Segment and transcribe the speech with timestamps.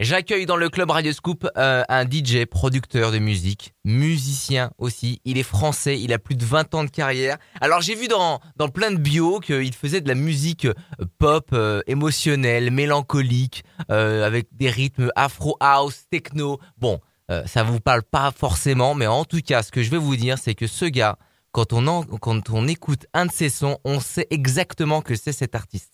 [0.00, 5.20] J'accueille dans le club Radio Scoop euh, un DJ, producteur de musique, musicien aussi.
[5.24, 7.36] Il est français, il a plus de 20 ans de carrière.
[7.60, 10.74] Alors j'ai vu dans, dans plein de bio qu'il faisait de la musique euh,
[11.20, 16.58] pop, euh, émotionnelle, mélancolique, avec des rythmes afro house, techno.
[16.76, 16.98] Bon,
[17.46, 20.38] ça vous parle pas forcément, mais en tout cas, ce que je vais vous dire,
[20.38, 21.18] c'est que ce gars,
[21.52, 25.54] quand on, quand on écoute un de ses sons, on sait exactement que c'est cet
[25.54, 25.93] artiste.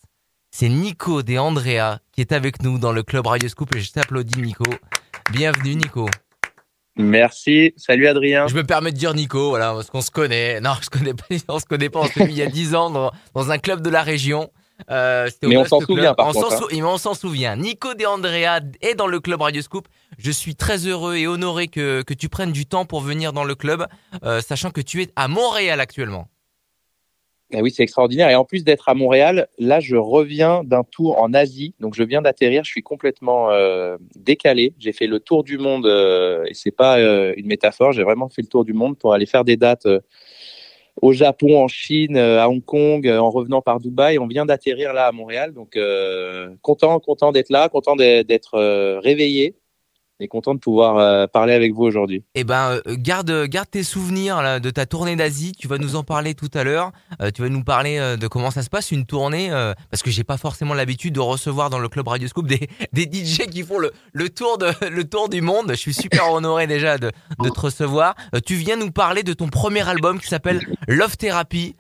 [0.53, 3.93] C'est Nico De Andrea qui est avec nous dans le club Radio Scoop et je
[3.93, 4.65] t'applaudis Nico.
[5.31, 6.09] Bienvenue Nico.
[6.97, 7.73] Merci.
[7.77, 8.49] Salut Adrien.
[8.49, 10.61] Je me permets de dire Nico, voilà, parce qu'on se connaît.
[10.61, 12.01] Non, je connais pas, on se connaît pas.
[12.01, 14.51] On s'est vu il y a 10 ans dans, un club de la région.
[14.91, 16.65] Euh, mais on s'en souvient par on contre.
[16.73, 16.83] Hein.
[16.83, 17.55] on s'en souvient.
[17.55, 19.87] Nico De Andrea est dans le club Radio Scoop.
[20.19, 23.45] Je suis très heureux et honoré que, que tu prennes du temps pour venir dans
[23.45, 23.87] le club,
[24.25, 26.29] euh, sachant que tu es à Montréal actuellement.
[27.53, 28.31] Eh oui, c'est extraordinaire.
[28.31, 31.75] Et en plus d'être à Montréal, là, je reviens d'un tour en Asie.
[31.81, 32.63] Donc, je viens d'atterrir.
[32.63, 34.73] Je suis complètement euh, décalé.
[34.79, 37.93] J'ai fait le tour du monde euh, et c'est pas euh, une métaphore.
[37.93, 39.89] J'ai vraiment fait le tour du monde pour aller faire des dates
[41.03, 44.19] au Japon, en Chine, à Hong Kong, en revenant par Dubaï.
[44.19, 45.53] On vient d'atterrir là à Montréal.
[45.53, 45.79] Donc,
[46.63, 49.57] content, content d'être là, content d'être réveillé
[50.21, 52.23] et content de pouvoir euh, parler avec vous aujourd'hui.
[52.35, 55.53] Eh ben, euh, garde, garde tes souvenirs là, de ta tournée d'Asie.
[55.59, 56.93] Tu vas nous en parler tout à l'heure.
[57.23, 59.51] Euh, tu vas nous parler de comment ça se passe une tournée,
[59.91, 63.47] parce que j'ai pas forcément l'habitude de recevoir dans le club Radioscope des, des DJ
[63.51, 65.71] qui font le, le tour de le tour du monde.
[65.71, 67.11] Je suis super honoré déjà de,
[67.43, 68.15] de te recevoir.
[68.45, 71.77] tu viens nous parler de ton premier album qui s'appelle Love Therapy.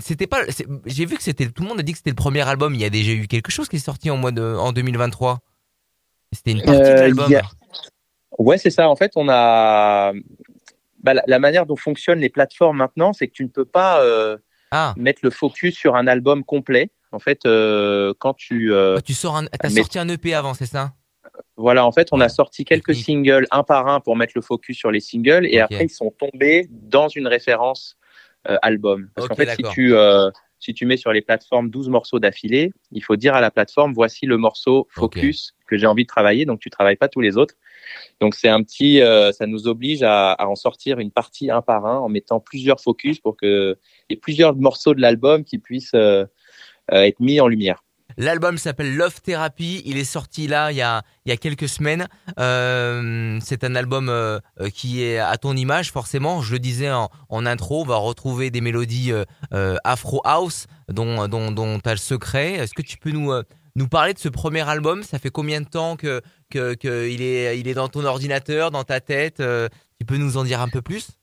[0.00, 0.40] c'était pas,
[0.86, 2.74] j'ai vu que c'était tout le monde a dit que c'était le premier album.
[2.74, 5.40] Il y a déjà eu quelque chose qui est sorti en mois de, en 2023.
[6.32, 7.32] C'était une partie de euh, l'album.
[8.38, 8.88] Ouais, c'est ça.
[8.88, 10.12] En fait, on a
[11.02, 14.36] bah, la, manière dont fonctionnent les plateformes maintenant, c'est que tu ne peux pas euh,
[14.70, 14.94] ah.
[14.96, 16.90] mettre le focus sur un album complet.
[17.10, 19.46] En fait, euh, quand tu ah, tu sors, un...
[19.60, 20.92] as sorti un EP avant, c'est ça?
[21.56, 21.86] Voilà.
[21.86, 24.90] En fait, on a sorti quelques singles un par un pour mettre le focus sur
[24.90, 27.96] les singles, et après ils sont tombés dans une référence
[28.62, 29.08] album.
[29.14, 29.94] Parce qu'en fait, si tu
[30.60, 33.92] si tu mets sur les plateformes 12 morceaux d'affilée, il faut dire à la plateforme
[33.94, 36.44] voici le morceau focus que j'ai envie de travailler.
[36.46, 37.54] Donc tu travailles pas tous les autres.
[38.20, 41.86] Donc c'est un petit, euh, ça nous oblige à, en sortir une partie un par
[41.86, 43.78] un en mettant plusieurs focus pour que
[44.10, 46.24] ait plusieurs morceaux de l'album qui puissent euh,
[46.92, 47.84] euh, être mis en lumière.
[48.16, 49.82] L'album s'appelle Love Therapy.
[49.84, 52.08] Il est sorti là il y a, il y a quelques semaines.
[52.36, 54.40] C'est un album
[54.74, 56.40] qui est à ton image, forcément.
[56.40, 59.12] Je le disais en, intro, on va retrouver des mélodies
[59.52, 62.54] Afro House dont, dont, dont as le secret.
[62.54, 63.30] Est-ce que tu peux nous,
[63.78, 67.22] nous parler de ce premier album Ça fait combien de temps que, que, que il,
[67.22, 69.42] est, il est dans ton ordinateur, dans ta tête
[69.98, 71.18] Tu peux nous en dire un peu plus?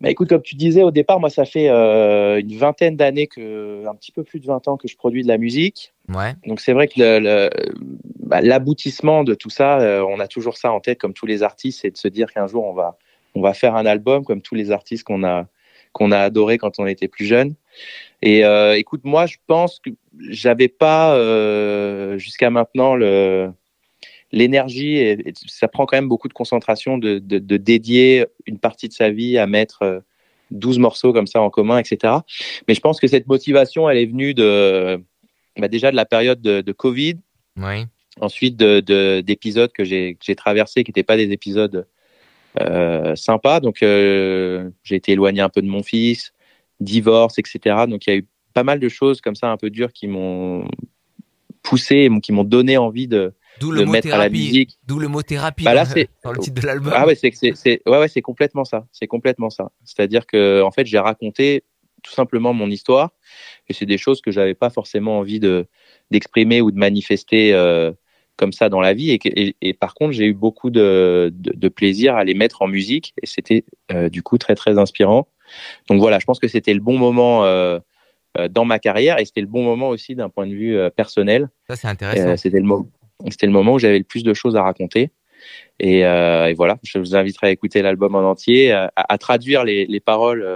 [0.00, 3.86] Bah écoute, comme tu disais au départ, moi ça fait euh, une vingtaine d'années que,
[3.86, 5.94] un petit peu plus de 20 ans que je produis de la musique.
[6.08, 6.34] Ouais.
[6.46, 7.48] Donc c'est vrai que le,
[8.18, 11.44] bah, l'aboutissement de tout ça, euh, on a toujours ça en tête, comme tous les
[11.44, 12.98] artistes, c'est de se dire qu'un jour on va,
[13.36, 15.46] on va faire un album, comme tous les artistes qu'on a,
[15.94, 17.54] qu'on a adoré quand on était plus jeune.
[18.20, 19.90] Et euh, écoute, moi je pense que
[20.28, 23.50] j'avais pas euh, jusqu'à maintenant le
[24.32, 28.92] l'énergie, et, ça prend quand même beaucoup de concentration de, de, dédier une partie de
[28.92, 30.02] sa vie à mettre
[30.50, 32.14] 12 euh, morceaux comme ça en commun, etc.
[32.66, 35.00] Mais je pense que cette motivation, elle est venue de,
[35.56, 37.14] bah déjà de la période de, de Covid.
[37.58, 37.86] Oui.
[38.20, 41.86] Ensuite, d'épisodes que j'ai traversés qui n'étaient pas des épisodes
[42.60, 43.60] euh, sympas.
[43.60, 46.32] Donc, euh, j'ai été éloigné un peu de mon fils,
[46.80, 47.84] divorce, etc.
[47.88, 50.06] Donc, il y a eu pas mal de choses comme ça un peu dures qui
[50.06, 50.68] m'ont
[51.62, 54.68] poussé, qui m'ont donné envie de, D'où le, mot thérapie.
[54.86, 56.92] D'où le mot thérapie bah dans, le titre de l'album.
[56.94, 58.86] Ah ouais, c'est c'est ouais ouais, c'est complètement ça.
[58.92, 59.70] C'est complètement ça.
[59.84, 61.64] C'est-à-dire que en fait, j'ai raconté
[62.02, 63.10] tout simplement mon histoire
[63.68, 65.66] et c'est des choses que j'avais pas forcément envie de
[66.10, 67.92] d'exprimer ou de manifester euh,
[68.36, 72.16] comme ça dans la vie et, et, par contre, j'ai eu beaucoup de, de, plaisir
[72.16, 75.28] à les mettre en musique et c'était euh, du coup très très inspirant.
[75.88, 77.78] Donc voilà, je pense que c'était le bon moment euh,
[78.38, 80.90] euh dans ma carrière et c'était le bon moment aussi d'un point de vue euh,
[80.90, 81.48] personnel.
[81.68, 82.36] Ça c'est intéressant.
[82.36, 82.88] c'était le moment
[83.30, 85.10] c'était le moment où j'avais le plus de choses à raconter.
[85.78, 89.86] Et, et, voilà, je vous inviterai à écouter l'album en entier, à, à traduire les,
[89.86, 90.46] les paroles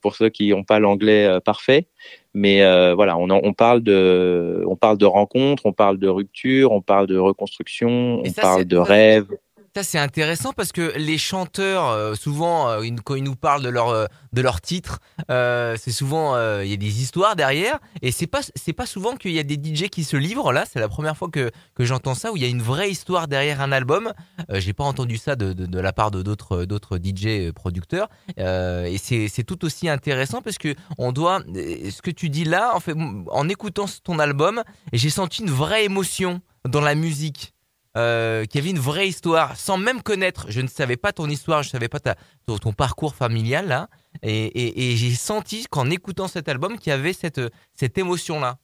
[0.00, 1.86] pour ceux qui n'ont pas l'anglais parfait.
[2.34, 6.72] Mais euh, voilà, on, on, parle de, on parle de rencontres, on parle de rupture,
[6.72, 9.28] on parle de reconstruction, on parle de rêves.
[9.76, 13.68] Ça c'est intéressant parce que les chanteurs, euh, souvent, euh, quand ils nous parlent de
[13.68, 18.28] leur euh, de leur titre, c'est souvent il y a des histoires derrière et c'est
[18.28, 20.64] pas c'est pas souvent qu'il y a des DJ qui se livrent là.
[20.70, 23.26] C'est la première fois que que j'entends ça où il y a une vraie histoire
[23.26, 24.12] derrière un album.
[24.52, 29.64] J'ai pas entendu ça de, de, la part de d'autres DJ producteurs et c'est tout
[29.64, 32.94] aussi intéressant parce que on doit ce que tu dis là en fait
[33.28, 34.62] en écoutant ton album
[34.92, 37.53] j'ai senti une vraie émotion dans la musique,
[37.96, 40.46] euh, qui avait une vraie histoire, sans même connaître.
[40.48, 43.88] Je ne savais pas ton histoire, je ne savais pas ta, ton, parcours familial là,
[44.22, 47.40] et, j'ai senti qu'en écoutant cet album qu'il y avait cette
[47.74, 48.58] cette émotion là.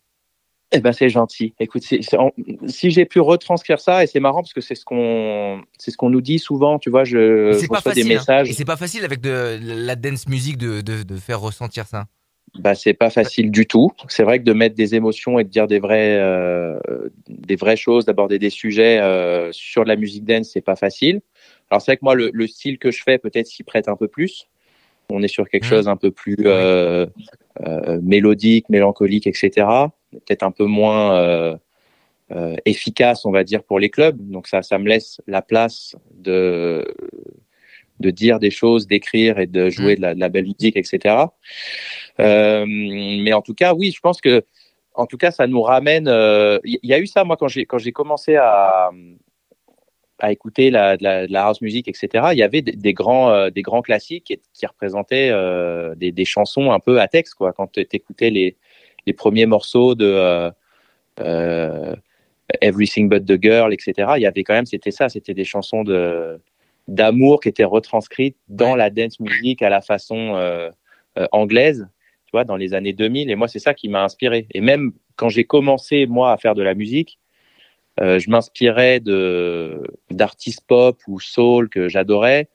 [0.73, 1.55] Eh ben c'est gentil.
[1.59, 5.91] Écoute, si j'ai pu retranscrire ça, et c'est marrant parce que c'est ce qu'on c'est
[5.91, 8.09] ce qu'on nous dit souvent, tu vois, je, reçois des hein.
[8.09, 8.50] messages.
[8.50, 12.06] Et c'est pas facile avec de la dance music de, de, de faire ressentir ça.
[12.58, 13.93] Bah c'est pas facile du tout.
[14.08, 16.79] C'est vrai que de mettre des émotions et de dire des vraies euh,
[17.29, 21.20] des vraies choses, d'aborder des sujets euh, sur de la musique dance, c'est pas facile.
[21.70, 23.97] Alors c'est vrai que moi le, le style que je fais peut-être s'y prête un
[23.97, 24.49] peu plus.
[25.11, 25.69] On est sur quelque mmh.
[25.69, 27.06] chose un peu plus euh,
[27.67, 31.56] euh, mélodique, mélancolique, etc peut-être un peu moins euh,
[32.32, 34.17] euh, efficace, on va dire, pour les clubs.
[34.19, 36.87] Donc ça, ça me laisse la place de
[38.00, 41.17] de dire des choses, d'écrire et de jouer de la, de la, belle musique, etc.
[42.19, 44.44] Euh, mais en tout cas, oui, je pense que,
[44.94, 46.05] en tout cas, ça nous ramène.
[46.05, 48.91] Il euh, y a eu ça, moi, quand j'ai quand j'ai commencé à
[50.23, 52.29] à écouter la, la, la, house music, etc.
[52.32, 55.32] Il y avait des, grands euh, des grands classiques qui, représentaient
[55.97, 57.55] des, des, chansons un peu à texte, quoi.
[57.55, 58.56] Quand tu écoutais les
[59.06, 60.52] les premiers morceaux de
[62.61, 64.12] Everything But the Girl, etc.
[64.17, 66.41] Il y avait quand même, c'était ça, c'était des chansons de
[66.90, 70.70] d'amour qui étaient retranscrites dans la dance music à la façon euh,
[71.32, 71.88] anglaise,
[72.26, 73.31] tu vois, dans les années 2000.
[73.31, 74.46] Et moi, c'est ça qui m'a inspiré.
[74.52, 77.19] Et même quand j'ai commencé moi à faire de la musique,
[78.00, 82.48] euh, je m'inspirais de d'artistes pop ou soul que j'adorais.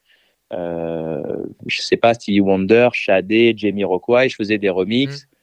[0.54, 1.22] Euh,
[1.66, 4.30] je sais pas, Stevie Wonder, Sade, Jamie Rockway.
[4.30, 5.24] Je faisais des remixes.
[5.24, 5.36] Mm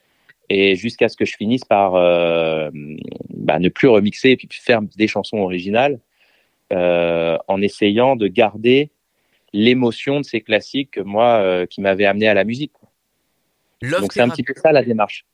[0.48, 2.70] et jusqu'à ce que je finisse par euh,
[3.30, 5.98] bah, ne plus remixer et puis faire des chansons originales
[6.72, 8.90] euh, en essayant de garder
[9.52, 12.72] l'émotion de ces classiques moi euh, qui m'avaient amené à la musique.
[13.82, 15.26] Donc c'est un petit peu ça la démarche.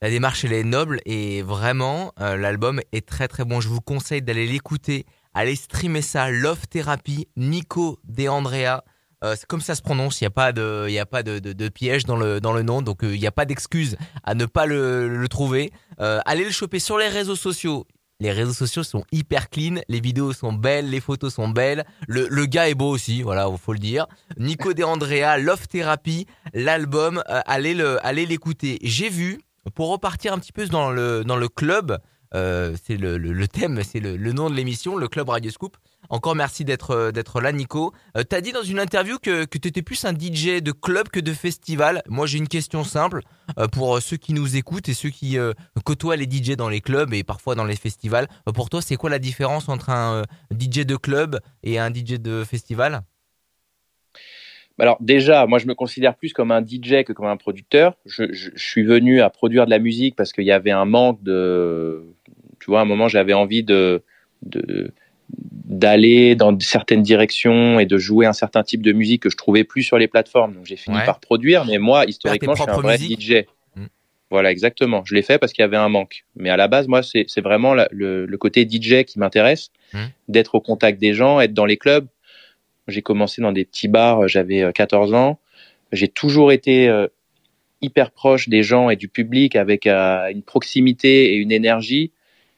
[0.00, 3.60] La démarche elle est noble et vraiment l'album est très très bon.
[3.60, 5.04] Je vous conseille d'aller l'écouter,
[5.34, 6.30] allez streamer ça.
[6.30, 8.82] Love Therapy, Nico De Andrea.
[9.22, 10.20] Euh, c'est comme ça se prononce.
[10.20, 12.52] Il n'y a pas de, y a pas de, de, de, piège dans le dans
[12.52, 15.70] le nom, donc euh, il n'y a pas d'excuse à ne pas le, le trouver.
[16.00, 17.86] Euh, allez le choper sur les réseaux sociaux.
[18.22, 22.28] Les réseaux sociaux sont hyper clean, les vidéos sont belles, les photos sont belles, le,
[22.30, 24.06] le gars est beau aussi, voilà, faut le dire.
[24.36, 28.78] Nico De Andrea, Love Therapy, l'album, euh, allez le, allez l'écouter.
[28.84, 29.40] J'ai vu,
[29.74, 31.98] pour repartir un petit peu dans le dans le club,
[32.32, 35.76] euh, c'est le, le, thème, c'est le, le, nom de l'émission, le Club Radio Scoop.
[36.12, 37.94] Encore merci d'être euh, d'être là, Nico.
[38.18, 41.08] Euh, T'as dit dans une interview que, que tu étais plus un DJ de club
[41.08, 42.02] que de festival.
[42.06, 43.22] Moi, j'ai une question simple
[43.58, 45.38] euh, pour ceux qui nous écoutent et ceux qui
[45.84, 48.28] côtoient les DJ dans les clubs et parfois dans les festivals.
[48.54, 52.44] pour toi, c'est quoi la différence entre un DJ de club et un DJ de
[52.44, 53.00] festival?
[54.78, 57.96] Alors déjà, moi je me considère plus comme un DJ que comme un producteur.
[58.04, 62.04] Je suis venu à produire de la musique parce qu'il y avait un manque de,
[62.60, 64.02] tu vois, à un moment j'avais envie de,
[64.42, 64.92] de
[65.32, 69.64] d'aller dans certaines directions et de jouer un certain type de musique que je trouvais
[69.64, 70.54] plus sur les plateformes.
[70.54, 73.46] Donc j'ai fini par produire, mais moi historiquement je suis un vrai DJ.
[73.74, 73.86] Mm.
[74.30, 75.02] Voilà, exactement.
[75.04, 76.24] Je l'ai fait parce qu'il y avait un manque.
[76.36, 79.98] Mais à la base, moi, c'est vraiment le, le, côté DJ qui m'intéresse, mm.
[80.28, 82.06] d'être au contact des gens, être dans les clubs.
[82.88, 85.38] J'ai commencé dans des petits bars, j'avais 14 euh, ans.
[85.92, 87.06] J'ai toujours été euh,
[87.80, 92.12] hyper proche des gens et du public avec euh, une proximité et une énergie.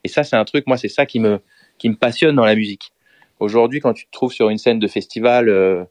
[0.05, 1.41] Et ça, c'est un truc, moi, c'est ça qui me,
[1.79, 2.93] qui me passionne dans la musique.
[3.41, 5.85] Aujourd'hui, quand tu te trouves sur une scène de festival, euh,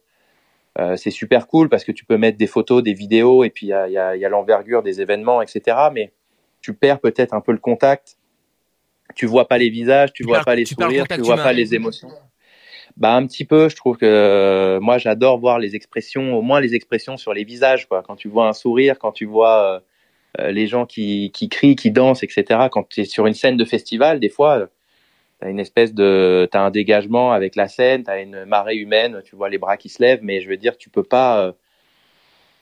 [0.80, 3.68] euh, c'est super cool parce que tu peux mettre des photos, des vidéos, et puis
[3.68, 5.78] il y a, y a, y a l'envergure des événements, etc.
[5.94, 6.13] Mais
[6.62, 8.18] tu perds peut-être un peu le contact.
[9.16, 12.10] Tu vois pas les visages, tu, vois pas les sourires, tu vois pas les émotions.
[12.96, 16.62] Bah un petit peu, je trouve que euh, moi j'adore voir les expressions, au moins
[16.62, 18.02] les expressions sur les visages, quoi.
[18.02, 19.84] Quand tu vois un sourire, quand tu vois
[20.40, 22.68] les gens qui, qui crient, qui dansent, etc.
[22.72, 24.68] Quand tu es sur une scène de festival, des fois
[25.44, 29.36] t'as une espèce de t'as un dégagement avec la scène t'as une marée humaine tu
[29.36, 31.52] vois les bras qui se lèvent mais je veux dire tu peux pas euh,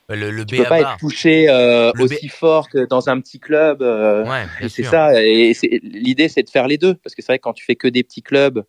[0.10, 3.84] le, le tu peux pas être touché euh, aussi fort que dans un petit club
[3.84, 7.38] euh, ouais, c'est ça et l'idée c'est de faire les deux parce que c'est vrai
[7.38, 8.64] que quand tu fais que des petits clubs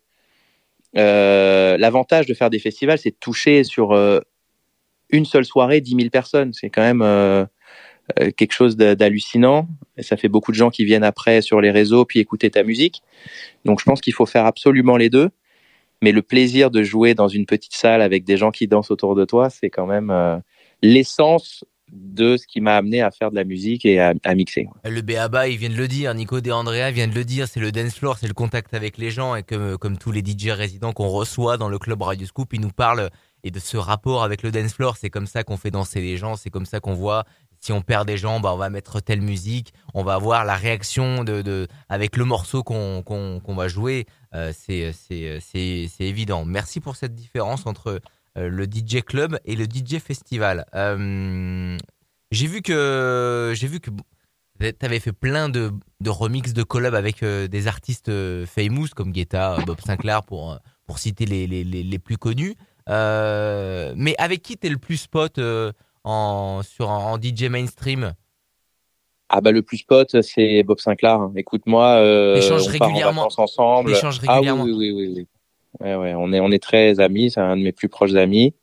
[0.95, 4.19] euh, l'avantage de faire des festivals c'est de toucher sur euh,
[5.13, 6.51] une seule soirée 10 000 personnes.
[6.53, 7.45] C'est quand même euh, euh,
[8.37, 9.67] quelque chose d'hallucinant.
[9.99, 13.01] Ça fait beaucoup de gens qui viennent après sur les réseaux puis écouter ta musique.
[13.65, 15.29] Donc je pense qu'il faut faire absolument les deux.
[16.03, 19.15] Mais le plaisir de jouer dans une petite salle avec des gens qui dansent autour
[19.15, 20.37] de toi, c'est quand même euh,
[20.81, 24.67] l'essence de ce qui m'a amené à faire de la musique et à, mixer.
[24.83, 27.59] Le BABA, il vient de le dire, Nico De Andrea vient de le dire, c'est
[27.59, 30.49] le dance floor, c'est le contact avec les gens et comme, comme tous les DJ
[30.49, 33.09] résidents qu'on reçoit dans le club Radio Scoop, ils nous parlent
[33.43, 36.17] et de ce rapport avec le dance floor, c'est comme ça qu'on fait danser les
[36.17, 37.25] gens, c'est comme ça qu'on voit
[37.63, 40.55] si on perd des gens, bah, on va mettre telle musique, on va avoir la
[40.55, 44.05] réaction de, de avec le morceau qu'on qu'on va jouer.
[44.35, 44.91] Euh, c'est
[46.01, 46.43] évident.
[46.43, 48.01] Merci pour cette différence entre
[48.37, 50.65] euh, le DJ club et le DJ festival.
[50.75, 51.77] Euh,
[52.31, 53.89] j'ai vu que que
[54.69, 58.11] tu avais fait plein de, de remix de collab avec des artistes
[58.45, 62.55] famous comme Guetta, Bob Sinclair pour pour citer les, les, les, plus connus.
[62.89, 65.39] mais avec qui t'es le plus pote
[66.03, 68.13] en, sur, en DJ mainstream
[69.35, 71.13] ah bah le plus spot c'est Bob Sinclair.
[71.15, 71.33] Hein.
[71.35, 73.27] Écoute-moi, euh, on régulièrement.
[73.29, 73.91] Part en ensemble.
[73.91, 74.63] régulièrement.
[74.63, 75.13] Ah oui oui oui.
[75.15, 75.27] oui.
[75.79, 77.31] Ouais, ouais, on est on est très amis.
[77.31, 78.53] C'est un de mes plus proches amis.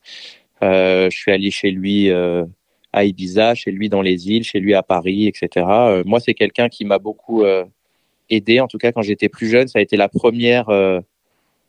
[0.63, 2.45] Euh, je suis allé chez lui euh,
[2.93, 5.67] à Ibiza, chez lui dans les îles, chez lui à Paris, etc.
[5.69, 7.65] Euh, moi c'est quelqu'un qui m'a beaucoup euh,
[8.29, 8.61] aidé.
[8.61, 11.01] En tout cas quand j'étais plus jeune, ça a été la première euh,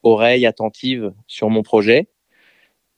[0.03, 2.07] oreille attentive sur mon projet.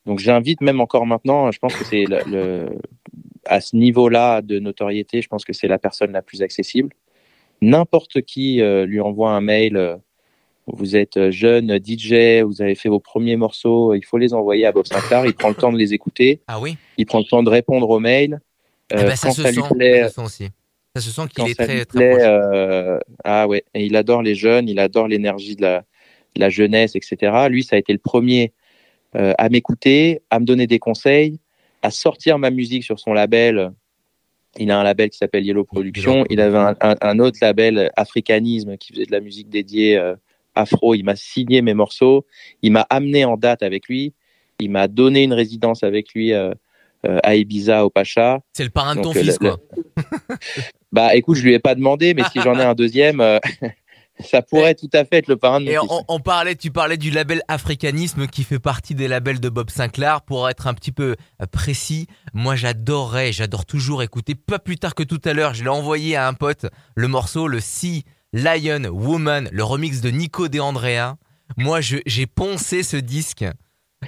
[0.05, 2.69] Donc j'invite même encore maintenant, je pense que c'est le, le,
[3.45, 6.89] à ce niveau-là de notoriété, je pense que c'est la personne la plus accessible.
[7.61, 9.77] N'importe qui euh, lui envoie un mail.
[9.77, 9.95] Euh,
[10.67, 14.71] vous êtes jeune DJ, vous avez fait vos premiers morceaux, il faut les envoyer à
[14.71, 15.25] Bob Sinclair.
[15.25, 16.39] Il prend le temps de les écouter.
[16.47, 16.77] Ah oui.
[16.97, 18.39] Il prend le temps de répondre aux mails.
[18.91, 20.49] Eh ben, ça, se sent, plaît, ça se sent aussi.
[20.95, 24.35] Ça se sent qu'il est très, très plaît, euh, ah ouais, et il adore les
[24.35, 25.79] jeunes, il adore l'énergie de la,
[26.35, 27.47] de la jeunesse, etc.
[27.49, 28.53] Lui, ça a été le premier
[29.15, 31.39] euh, à m'écouter, à me donner des conseils,
[31.81, 33.71] à sortir ma musique sur son label.
[34.57, 36.25] Il a un label qui s'appelle Yellow Production.
[36.29, 40.15] Il avait un, un, un, autre label, Africanisme, qui faisait de la musique dédiée euh,
[40.55, 40.95] afro.
[40.95, 42.25] Il m'a signé mes morceaux.
[42.61, 44.13] Il m'a amené en date avec lui.
[44.59, 46.53] Il m'a donné une résidence avec lui euh,
[47.05, 48.39] euh à Ibiza, au Pacha.
[48.53, 49.57] C'est le parrain de ton fils, quoi.
[50.91, 53.21] bah, écoute, je lui ai pas demandé, mais si j'en ai un deuxième,
[54.19, 57.09] ça pourrait tout à fait être le parrain de Et on, parlait, tu parlais du
[57.09, 60.21] label Africanisme qui fait partie des labels de Bob Sinclair.
[60.21, 64.35] Pour être un petit peu euh, précis, moi j'adorerais, j'adore toujours écouter.
[64.35, 67.47] Pas plus tard que tout à l'heure, je l'ai envoyé à un pote le morceau,
[67.47, 68.03] le Sea
[68.33, 71.17] Lion Woman, le remix de Nico De Andrea.
[71.57, 73.45] Moi, j'ai poncé ce disque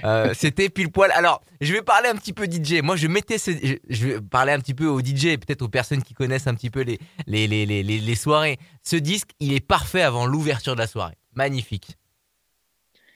[0.03, 1.11] euh, c'était pile poil.
[1.11, 2.81] Alors, je vais parler un petit peu DJ.
[2.81, 3.51] Moi, je mettais ce,
[3.89, 6.55] je, vais parler un petit peu aux DJ et peut-être aux personnes qui connaissent un
[6.55, 8.57] petit peu les, les, les, les, les soirées.
[8.83, 11.15] Ce disque, il est parfait avant l'ouverture de la soirée.
[11.33, 11.97] Magnifique.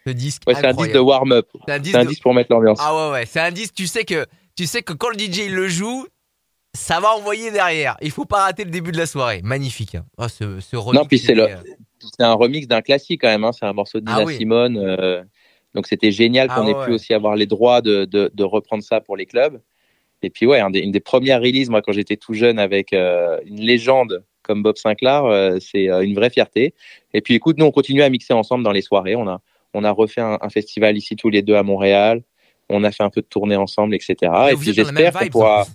[0.05, 0.43] Ce disque.
[0.47, 1.47] Ouais, c'est un disque de warm-up.
[1.67, 2.79] C'est un, disque, pour mettre l'ambiance.
[2.81, 3.25] Ah ouais, ouais.
[3.25, 6.05] C'est un disque, tu sais que, tu sais que quand le DJ il le joue,
[6.73, 7.97] ça va envoyer derrière.
[8.01, 9.41] Il faut pas rater le début de la soirée.
[9.43, 9.95] Magnifique.
[9.95, 10.05] Hein.
[10.17, 11.01] Oh, ce, ce remix.
[11.01, 11.57] Non, puis c'est le, euh,
[12.01, 13.43] c'est un remix d'un classique quand même.
[13.43, 13.51] Hein.
[13.51, 14.77] C'est un morceau de Nina ah Simone.
[14.77, 15.23] Euh,
[15.75, 18.83] donc c'était génial qu'on ah ait pu aussi avoir les droits de, de, de, reprendre
[18.83, 19.61] ça pour les clubs.
[20.21, 23.61] Et puis ouais, une des premières releases, moi quand j'étais tout jeune avec euh, une
[23.61, 26.73] légende comme Bob Sinclair, euh, c'est euh, une vraie fierté.
[27.13, 29.15] Et puis écoute, nous on continue à mixer ensemble dans les soirées.
[29.15, 29.41] On a
[29.73, 32.23] on a refait un, un festival ici tous les deux à Montréal.
[32.69, 34.15] On a fait un peu de tournée ensemble, etc.
[34.51, 35.65] Et, puis j'espère qu'on pourra.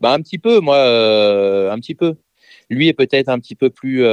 [0.00, 2.14] Bah un petit peu, moi, un petit peu.
[2.70, 4.04] Lui est peut-être un petit peu plus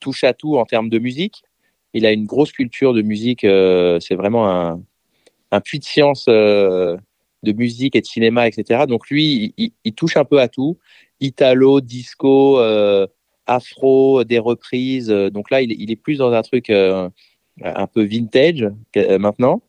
[0.00, 1.44] touche à tout en termes de musique
[1.94, 3.44] il a une grosse culture de musique.
[3.44, 6.96] Euh, c'est vraiment un, puits de science euh,
[7.42, 8.84] de musique et de cinéma, etc.
[8.86, 10.78] Donc lui, il, touche un peu à tout.
[11.20, 13.06] Italo, disco, euh,
[13.46, 15.08] afro, des reprises.
[15.08, 17.10] Donc là, il, est plus dans un truc un
[17.92, 18.68] peu vintage
[19.18, 19.62] maintenant.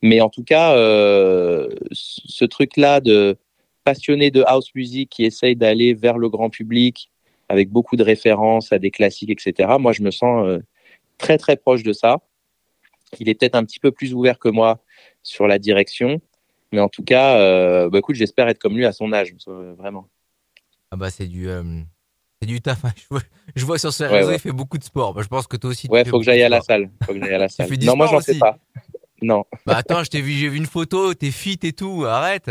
[0.00, 0.74] Mais en tout cas,
[1.92, 3.36] ce truc-là de
[3.84, 7.10] passionné de house music qui essaye d'aller vers le grand public
[7.48, 9.76] avec beaucoup de références à des classiques, etc.
[9.78, 10.60] Moi, je me sens
[11.18, 12.20] très très proche de ça.
[13.18, 14.80] Il est peut-être un petit peu plus ouvert que moi
[15.22, 16.20] sur la direction,
[16.72, 20.08] mais en tout cas, euh, bah, écoute, j'espère être comme lui à son âge, vraiment.
[20.90, 21.62] Ah bah c'est du euh,
[22.40, 22.84] c'est du taf.
[22.84, 22.92] Hein.
[22.96, 23.20] Je, vois,
[23.56, 25.12] je, vois, sur ses réseaux, il fait beaucoup de sport.
[25.12, 25.88] Bah, je pense que toi aussi.
[25.88, 26.90] Ouais, faut que j'aille à la salle.
[27.04, 27.68] Faut que j'aille à la salle.
[27.82, 28.58] non, moi j'en fais pas.
[29.20, 29.44] Non.
[29.66, 32.04] Bah attends, je t'ai vu, j'ai vu une photo, t'es fit et tout.
[32.06, 32.50] Arrête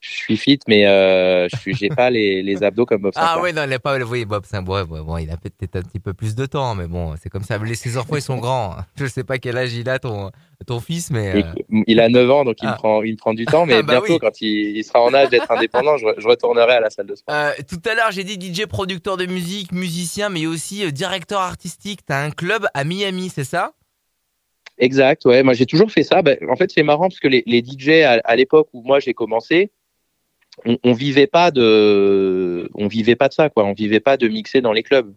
[0.00, 3.52] je suis fit, mais euh, je j'ai pas les, les abdos comme Bob Ah ouais,
[3.52, 6.14] non, il a pas, oui, Bob Sinclair, bon, bon, il a peut-être un petit peu
[6.14, 7.58] plus de temps, mais bon, c'est comme ça.
[7.58, 8.76] Les, ses enfants, ils sont grands.
[8.96, 10.30] Je sais pas quel âge il a, ton,
[10.66, 11.44] ton fils, mais.
[11.44, 11.82] Euh...
[11.86, 12.76] Il a 9 ans, donc il, me ah.
[12.76, 14.18] prend, il me prend du temps, mais bah bientôt, oui.
[14.18, 17.14] quand il, il, sera en âge d'être indépendant, je, je, retournerai à la salle de
[17.14, 17.34] sport.
[17.34, 21.40] Euh, tout à l'heure, j'ai dit DJ, producteur de musique, musicien, mais aussi euh, directeur
[21.40, 22.00] artistique.
[22.06, 23.72] T'as un club à Miami, c'est ça?
[24.78, 25.42] Exact, ouais.
[25.42, 26.22] Moi, j'ai toujours fait ça.
[26.22, 28.98] Ben, en fait, c'est marrant parce que les, les DJ à, à l'époque où moi
[28.98, 29.70] j'ai commencé,
[30.64, 33.64] on, on, vivait pas de, on vivait pas de ça, quoi.
[33.64, 35.12] On vivait pas de mixer dans les clubs.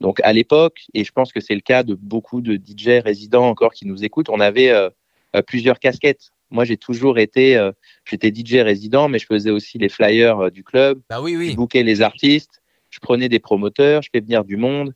[0.00, 3.48] Donc à l'époque, et je pense que c'est le cas de beaucoup de DJ résidents
[3.48, 4.90] encore qui nous écoutent, on avait euh,
[5.36, 6.30] euh plusieurs casquettes.
[6.50, 7.72] Moi, j'ai toujours été, euh,
[8.04, 11.00] j'étais DJ résident, mais je faisais aussi les flyers euh, du club.
[11.08, 11.50] Bah oui, oui.
[11.52, 14.94] Je bookais les artistes, je prenais des promoteurs, je fais venir du monde.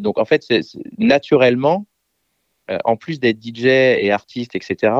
[0.00, 0.62] donc en fait, c'est
[0.98, 1.86] naturellement,
[2.84, 4.92] en plus d'être DJ et artiste, etc.,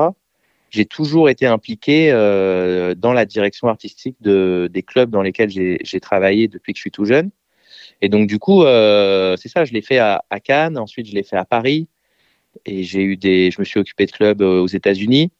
[0.75, 5.99] j'ai toujours été impliqué euh, dans la direction artistique de, des clubs dans lesquels j'ai
[6.01, 7.31] travaillé depuis que je suis tout jeune.
[8.01, 11.23] Et donc, du coup, euh, c'est ça, je l'ai fait à, Cannes, ensuite je l'ai
[11.23, 11.87] fait à Paris,
[12.65, 15.31] et eu des, je me suis occupé de clubs euh, aux États-Unis.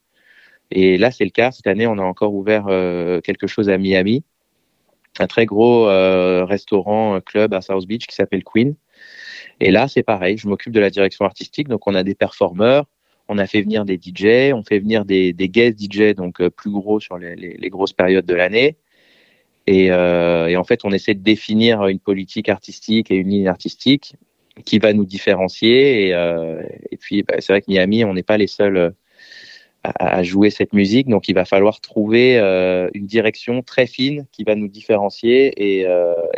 [0.72, 1.52] Et là, c'est le cas.
[1.52, 2.66] Cette année, on a encore ouvert
[3.24, 4.24] quelque chose à Miami,
[5.20, 5.86] un très gros
[6.46, 8.76] restaurant club à South Beach qui s'appelle Queen.
[9.60, 10.38] Et là, c'est pareil.
[10.38, 11.68] Je m'occupe de la direction artistique.
[11.68, 12.88] Donc, on a des performeurs,
[13.28, 16.50] on a fait venir des DJ, on fait venir des, des guest DJ, donc euh,
[16.50, 18.78] plus gros sur les, grosses périodes de l'année.
[19.68, 23.48] Et, euh, et, en fait, on essaie de définir une politique artistique et une ligne
[23.48, 24.16] artistique
[24.64, 26.08] qui va nous différencier.
[26.08, 26.62] Et, euh,
[27.00, 28.94] puis, bah, c'est vrai que Miami, on n'est pas les seuls
[29.84, 32.40] à, jouer cette musique, donc il va falloir trouver
[32.96, 35.84] une direction très fine qui va nous différencier et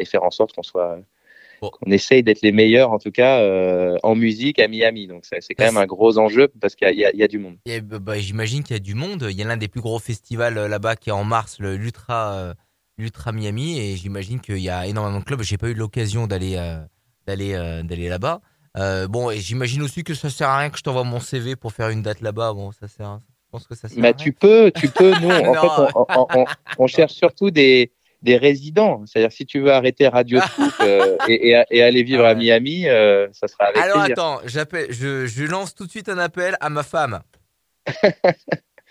[0.03, 1.00] faire en sorte qu'on soit
[1.62, 1.72] Bon.
[1.86, 5.08] On essaye d'être les meilleurs, en tout cas, euh, en musique à Miami.
[5.08, 7.58] Donc, c'est quand même un gros enjeu parce qu'il y, y, y, a du monde.
[7.84, 9.28] Bah, bah, J'imagine qu'il y a du monde.
[9.30, 12.54] Il y a l'un des plus gros festivals là-bas qui est en mars, l'Ultra
[12.98, 13.80] l'Ultra Miami.
[13.80, 15.42] Et j'imagine qu'il y a énormément de clubs.
[15.42, 16.56] J'ai pas eu l'occasion d'aller
[17.26, 18.42] d'aller d'aller là-bas.
[18.78, 21.56] Euh, bon, et j'imagine aussi que ça sert à rien que je t'envoie mon CV
[21.56, 22.54] pour faire une date là-bas.
[22.54, 23.20] Bon, ça sert.
[23.46, 24.02] Je pense que ça sert.
[24.02, 25.14] Bah, tu peux, tu peux.
[25.20, 26.46] Nous, en fait, on, on, on,
[26.78, 29.03] on cherche surtout des des résidents.
[29.05, 32.88] C'est-à-dire si tu veux arrêter Radio Scoop euh, et, et, et, aller vivre à Miami,
[32.88, 34.13] euh, ça sera avec Alors plaisir.
[34.13, 37.21] attends, j'appelle, je, je, lance tout de suite un appel à ma femme.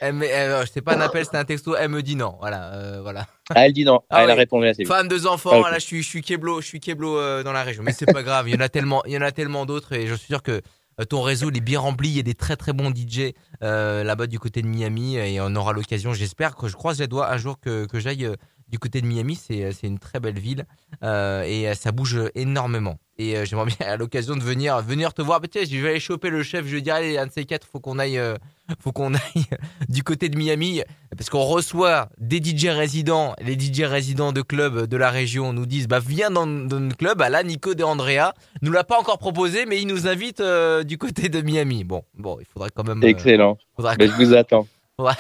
[0.01, 1.77] elle me, elle, c'est pas un appel, c'est un texto.
[1.77, 2.37] Elle me dit non.
[2.41, 3.27] Voilà, euh, voilà.
[3.55, 4.01] Ah, elle dit non.
[4.11, 4.33] Ah, elle oui.
[4.33, 4.89] a répondu assez vite.
[4.89, 5.51] Femme, deux enfants.
[5.53, 5.71] Ah, okay.
[5.71, 7.83] Là, je suis, je suis keblo, je suis keblo dans la région.
[7.83, 8.49] Mais c'est pas grave.
[8.49, 10.43] Il y en a tellement, il y en a tellement d'autres et je suis sûr
[10.43, 10.63] que
[11.05, 12.09] ton réseau il est bien rempli.
[12.09, 15.41] Il y a des très très bons DJ euh, là-bas du côté de Miami et
[15.41, 16.15] on aura l'occasion.
[16.15, 18.29] J'espère que je croise les doigts un jour que, que j'aille
[18.69, 20.65] du côté de Miami, c'est une très belle ville
[21.03, 22.99] euh, et ça bouge énormément.
[23.19, 25.41] Et euh, j'aimerais bien à l'occasion de venir venir te voir.
[25.51, 26.67] Tiens, je vais aller choper le chef.
[26.67, 28.37] Je vais dire allez, un de ces quatre, faut qu'on aille, euh,
[28.81, 29.47] faut qu'on aille
[29.89, 30.83] du côté de Miami
[31.17, 33.35] parce qu'on reçoit des DJ résidents.
[33.41, 36.97] Les DJ résidents de clubs de la région nous disent bah viens dans, dans notre
[36.97, 37.19] club.
[37.19, 40.83] Bah là, Nico De Andrea nous l'a pas encore proposé, mais il nous invite euh,
[40.83, 41.85] du côté de Miami.
[41.85, 43.03] Bon, bon, il faudrait quand même.
[43.03, 43.57] Excellent.
[43.99, 44.67] Mais je vous attends.
[44.99, 45.13] Ouais.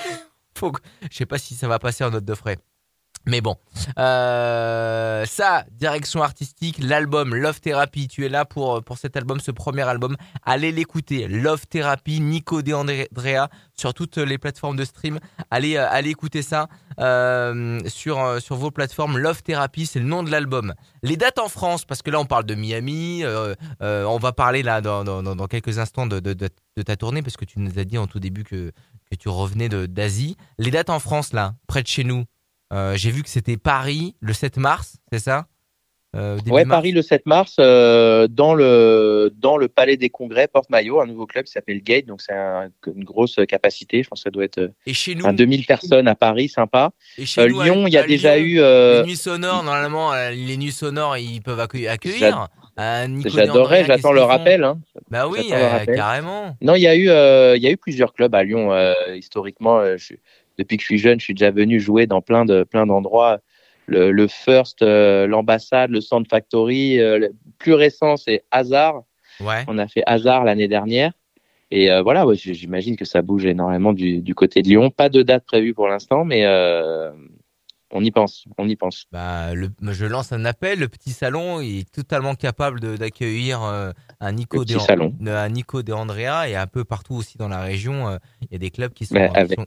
[0.56, 0.80] Faut que...
[1.10, 2.56] Je sais pas si ça va passer en note de frais.
[3.28, 3.56] Mais bon,
[3.98, 9.50] euh, ça, direction artistique, l'album Love Therapy, tu es là pour, pour cet album, ce
[9.50, 10.16] premier album.
[10.44, 15.18] Allez l'écouter, Love Therapy, Nico De Andrea, sur toutes les plateformes de stream.
[15.50, 16.68] Allez, euh, allez écouter ça
[17.00, 19.18] euh, sur, euh, sur vos plateformes.
[19.18, 20.72] Love Therapy, c'est le nom de l'album.
[21.02, 24.62] Les dates en France, parce que là on parle de Miami, euh, on va parler
[24.62, 26.48] là dans, dans, dans quelques instants de, de,
[26.82, 28.70] ta tournée, parce que tu nous as dit en tout début que,
[29.10, 30.36] que tu revenais d'Asie.
[30.58, 32.24] Les dates en France, là, près de chez nous, euh,
[32.72, 35.46] J'ai vu que c'était Paris le 7 mars, c'est ça?
[36.14, 36.78] Euh, Ouais, mars.
[36.78, 41.26] Paris le 7 mars, euh, dans, le, dans le Palais des Congrès, Porte-Maillot, un nouveau
[41.26, 44.44] club qui s'appelle Gate, donc c'est un, une grosse capacité, je pense que ça doit
[44.44, 46.92] être Et chez nous, un 2000 personnes à Paris, sympa.
[47.18, 48.60] Et chez nous, Lyon, il y a déjà Lyon, eu...
[48.60, 51.90] euh, Les nuits sonores, normalement, les nuits sonores, ils peuvent accueillir.
[51.90, 52.48] accueillir.
[53.26, 54.64] J'adorais, j'attends le rappel.
[54.64, 54.80] Hein.
[55.10, 56.56] Bah oui, euh, carrément.
[56.62, 58.72] Non, il y a eu, euh, y a eu plusieurs clubs à Lyon.
[58.72, 60.14] Euh, historiquement, je,
[60.58, 63.40] depuis que je suis jeune, je suis déjà venu jouer dans plein de plein d'endroits.
[63.86, 66.98] Le, le, First, euh, l'ambassade, le Sound Factory.
[66.98, 69.02] Euh, le plus récent, c'est Hazard.
[69.40, 69.64] Ouais.
[69.68, 71.12] On a fait Hazard l'année dernière.
[71.70, 74.90] Et euh, voilà, ouais, j'imagine que ça bouge énormément du, du, côté de Lyon.
[74.90, 76.46] Pas de date prévue pour l'instant, mais
[77.92, 78.44] on y pense.
[78.58, 79.06] On y pense.
[79.12, 80.80] Bah, le, je lance un appel.
[80.80, 83.60] Le petit salon est totalement capable d'accueillir
[84.20, 85.14] un Nico de, salon.
[85.26, 88.18] un Nico de Andrea et un peu partout aussi dans la région.
[88.42, 89.66] Il y a des clubs qui sont, bah, avec, sont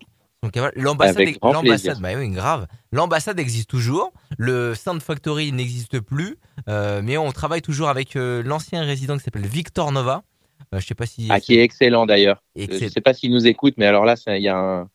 [0.76, 2.68] L'ambassade, l'ambassade, bah oui, grave.
[2.94, 4.14] L'ambassade existe toujours.
[4.38, 6.38] Le Sound Factory n'existe plus,
[6.70, 10.24] euh, mais on travaille toujours avec euh, l'ancien résident qui s'appelle Victor Nova.
[10.74, 11.28] Euh, je sais pas si.
[11.30, 12.42] Ah, qui est excellent d'ailleurs.
[12.56, 14.90] Je sais pas s'il nous écoute, mais alors là, il y a un,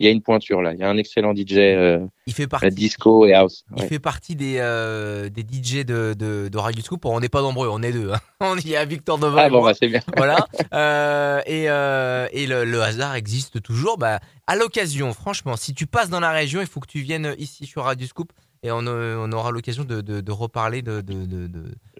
[0.00, 0.72] il y a une pointure là.
[0.72, 1.58] Il y a un excellent DJ.
[1.58, 3.64] Euh, il fait partie disco et house.
[3.70, 3.82] Ouais.
[3.82, 7.04] Il fait partie des euh, des DJ de de, de Radio Scoop.
[7.04, 8.10] On n'est pas nombreux, on est deux.
[8.10, 8.18] Hein.
[8.40, 9.42] On y a Victor Nova.
[9.42, 10.00] Ah bon, bah, c'est bien.
[10.16, 10.46] Voilà.
[10.72, 13.98] euh, et euh, et le, le, hasard existe toujours.
[13.98, 17.34] Bah à l'occasion, franchement, si tu passes dans la région, il faut que tu viennes
[17.38, 18.32] ici sur Radio Scoop
[18.62, 21.02] et on, on aura l'occasion de, de, reparler de.
[21.02, 21.50] de, de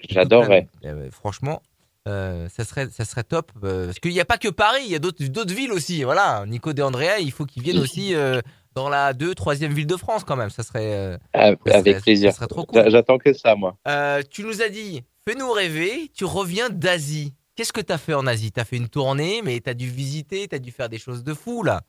[0.09, 0.69] J'adorerais.
[1.11, 1.63] franchement,
[2.09, 4.91] euh, ça serait ça serait top euh, parce qu'il n'y a pas que Paris, il
[4.91, 6.03] y a d'autres villes aussi.
[6.03, 8.41] Voilà, Nico De Andrea, il faut qu'il vienne aussi euh,
[8.75, 10.49] dans la deux troisième ville de France quand même.
[10.49, 12.31] Ça serait ah, ça avec serait, plaisir.
[12.31, 12.89] Ça serait trop cool.
[12.89, 13.77] J'attends que ça moi.
[14.31, 16.11] tu nous as dit, fais-nous rêver.
[16.15, 17.35] Tu reviens d'Asie.
[17.55, 18.51] Qu'est-ce que tu as fait en Asie?
[18.53, 20.99] Tu as fait une tournée, mais tu as dû visiter, tu as dû faire des
[20.99, 21.83] choses de fou là.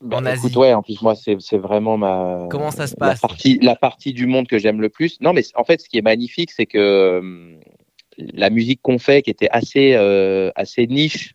[0.00, 0.48] Bah, en Asie.
[0.48, 3.22] Écoute, ouais, en plus moi c'est c'est vraiment ma comment ça se passe?
[3.22, 5.20] la partie la partie du monde que j'aime le plus.
[5.20, 7.60] Non mais en fait ce qui est magnifique c'est que
[8.18, 11.34] la musique qu'on fait, qui était assez, euh, assez niche,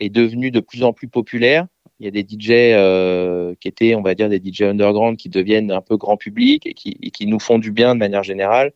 [0.00, 1.66] est devenue de plus en plus populaire.
[2.00, 5.72] Il y a des DJ qui étaient, on va dire, des DJ underground qui deviennent
[5.72, 8.72] un peu grand public et qui, qui nous font du bien de manière générale.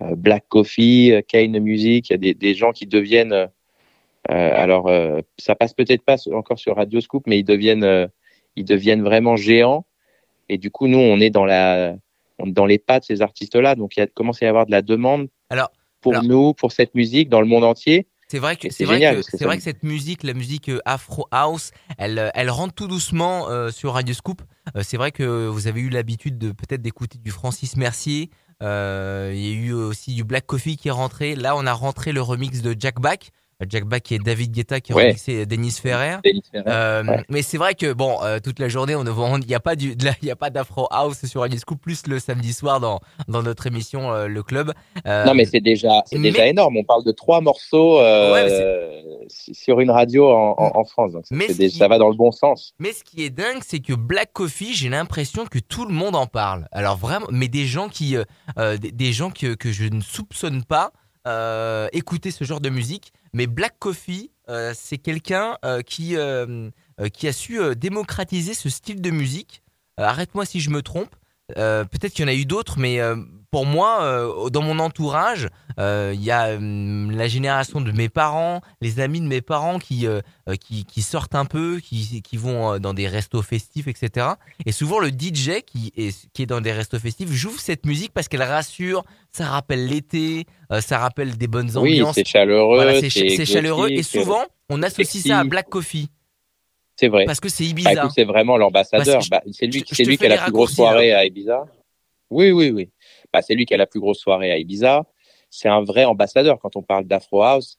[0.00, 3.48] Black Coffee, Kane Music, il y a des, des gens qui deviennent
[4.28, 8.06] euh, alors, euh, ça passe peut-être pas encore sur Radio Scoop, mais ils deviennent, euh,
[8.56, 9.86] ils deviennent vraiment géants.
[10.48, 11.96] Et du coup, nous, on est dans la,
[12.38, 13.74] dans les pas de ces artistes-là.
[13.74, 16.94] Donc, il a, commence à y avoir de la demande alors, pour nous, pour cette
[16.94, 18.06] musique dans le monde entier.
[18.28, 21.72] C'est vrai que c'est vrai, que, c'est vrai que cette musique, la musique Afro House,
[21.98, 24.40] elle, elle rentre tout doucement sur Radio Scoop.
[24.82, 28.30] c'est vrai que vous avez eu l'habitude de peut-être d'écouter du Francis Mercier.
[28.60, 31.34] il y a eu aussi du Black Coffee qui est rentré.
[31.34, 33.32] Là, on a rentré le remix de Jack Back.
[33.68, 36.16] Jack Back et David Guetta qui ont remixé Denis Ferrer.
[36.54, 39.76] Euh, mais c'est vrai que bon, euh, toute la journée, on il n'y a pas
[39.76, 43.00] du, il y a pas d'Afro House sur Radio Scoop, plus le samedi soir dans
[43.28, 44.72] dans notre émission euh, Le Club.
[45.06, 46.76] non, mais c'est déjà, c'est déjà énorme.
[46.76, 47.98] On parle de trois morceaux
[49.28, 52.74] sur une radio en, en, France, donc ça va dans le bon sens.
[52.78, 56.16] Mais ce qui est dingue, c'est que Black Coffee, j'ai l'impression que tout le monde
[56.16, 56.66] en parle.
[56.72, 58.16] Alors vraiment, mais des gens qui,
[58.56, 60.92] des, des, gens que que je ne soupçonne pas.
[61.92, 66.70] Écouter ce genre de musique mais Black Coffee, euh, c'est quelqu'un euh, qui, euh,
[67.12, 69.62] qui a su démocratiser ce style de musique.
[69.96, 71.14] Arrête-moi si je me trompe.
[71.54, 73.00] Peut-être qu'il y en a eu d'autres, mais
[73.50, 79.20] pour moi, dans mon entourage, il y a la génération de mes parents, les amis
[79.20, 80.06] de mes parents qui,
[80.60, 84.26] qui, qui, sortent un peu, qui, qui vont dans des restos festifs, etc.
[84.66, 88.12] Et souvent, le DJ qui est, qui est dans des restos festifs joue cette musique
[88.12, 92.16] parce qu'elle rassure, ça rappelle l'été, euh, ça rappelle des bonnes ambiances.
[92.16, 93.00] Oui, c'est chaleureux.
[93.00, 96.08] c'est chaleureux et souvent on associe ça à Black Coffee.
[96.96, 97.24] C'est vrai.
[97.24, 97.94] Parce que c'est Ibiza.
[97.94, 99.22] Bah, c'est vraiment l'ambassadeur.
[99.30, 101.64] Bah, c'est lui, c'est lui qui a la plus grosse soirée à Ibiza.
[102.30, 102.90] Oui, oui, oui.
[103.32, 105.04] Bah, c'est lui qui a la plus grosse soirée à Ibiza.
[105.50, 106.58] C'est un vrai ambassadeur.
[106.58, 107.78] Quand on parle d'Afro House,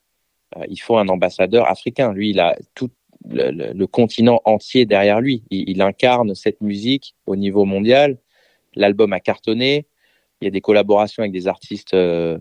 [0.57, 2.13] euh, il faut un ambassadeur africain.
[2.13, 2.89] Lui, il a tout
[3.29, 5.43] le, continent entier derrière lui.
[5.49, 8.17] Il, il, incarne cette musique au niveau mondial.
[8.75, 9.85] L'album a cartonné.
[10.41, 12.37] Il y a des collaborations avec des artistes, euh,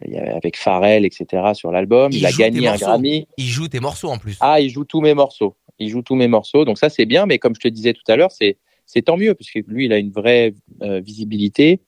[0.00, 1.52] avec Pharrell, etc.
[1.54, 2.10] sur l'album.
[2.12, 3.28] Il, a gagné un Grammy.
[3.36, 4.36] Il joue tes morceaux en plus.
[4.40, 5.54] Ah, il joue tous mes morceaux.
[5.78, 6.64] Il joue tous mes morceaux.
[6.64, 7.26] Donc ça, c'est bien.
[7.26, 9.86] Mais comme je te disais tout à l'heure, c'est c'est tant mieux parce que lui,
[9.86, 11.80] il a une vraie euh, visibilité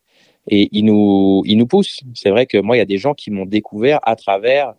[0.49, 2.01] et il nous il nous pousse.
[2.15, 4.75] C'est vrai que moi, il y a des gens qui m'ont découvert à travers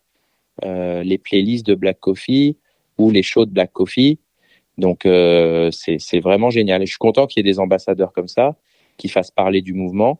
[0.65, 2.57] euh, les playlists de Black Coffee
[2.97, 4.19] ou les shows de Black Coffee.
[4.77, 6.81] Donc euh, c'est vraiment génial.
[6.81, 8.55] Et je suis content qu'il y ait des ambassadeurs comme ça
[8.97, 10.19] qui fassent parler du mouvement.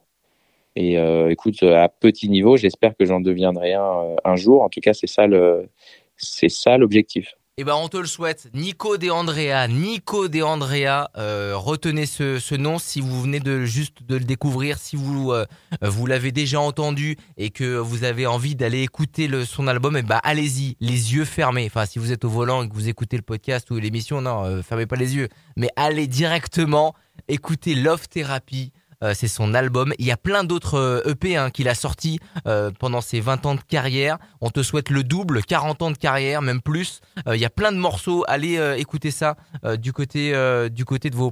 [0.75, 4.62] Et euh, écoute, à petit niveau, j'espère que j'en deviendrai un euh, un jour.
[4.62, 5.69] En tout cas, c'est ça le,
[6.17, 7.37] c'est ça l'objectif.
[7.59, 8.49] Eh ben, on te le souhaite.
[8.53, 13.65] Nico De Andrea, Nico De Andrea, euh, retenez ce, ce, nom si vous venez de
[13.65, 15.33] juste de le découvrir, si vous
[15.81, 20.03] vous l'avez déjà entendu et que vous avez envie d'aller écouter le, son album, eh
[20.03, 21.65] ben allez-y, les yeux fermés.
[21.65, 24.61] Enfin, si vous êtes au volant et que vous écoutez le podcast ou l'émission, non,
[24.61, 26.93] fermez pas les yeux, mais allez directement
[27.27, 28.71] écouter Love Therapy.
[29.03, 29.93] Euh, c'est son album.
[29.99, 33.19] Il y a plein d'autres EP euh, e hein, qu'il a sorti euh, pendant ses
[33.19, 34.17] 20 ans de carrière.
[34.41, 37.01] On te souhaite le double, 40 ans de carrière, même plus.
[37.31, 38.23] il y a plein de morceaux.
[38.27, 39.36] Allez écouter ça
[39.79, 41.31] du côté de vos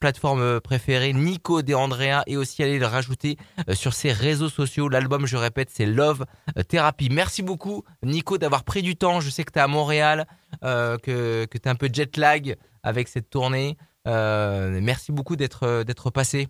[0.00, 3.36] plateformes préférées, Nico De Andrea, et aussi allez le rajouter
[3.72, 4.88] sur ses réseaux sociaux.
[4.88, 6.24] L'album, je répète, c'est Love
[6.68, 7.08] Therapy.
[7.10, 9.20] Merci beaucoup, Nico, d'avoir pris du temps.
[9.20, 10.26] Je sais que tu es à Montréal,
[10.62, 13.76] que, tu es un peu jet lag avec cette tournée.
[14.06, 16.48] merci beaucoup d'être passé.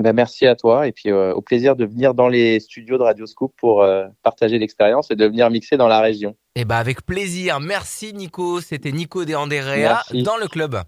[0.00, 3.02] Ben, merci à toi et puis euh, au plaisir de venir dans les studios de
[3.02, 6.30] Radio Scoop pour euh, partager l'expérience et de venir mixer dans la région.
[6.54, 7.60] Et eh ben avec plaisir.
[7.60, 8.62] Merci Nico.
[8.62, 10.80] C'était Nico De Andrea dans le club.